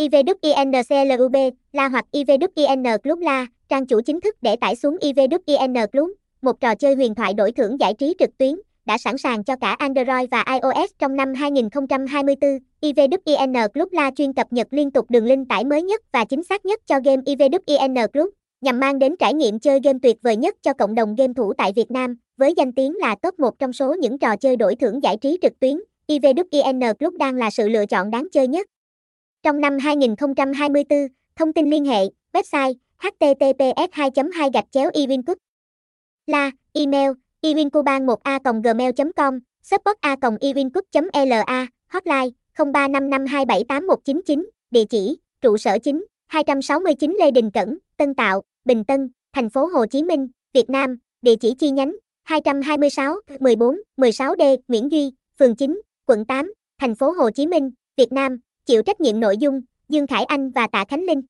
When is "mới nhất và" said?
15.64-16.24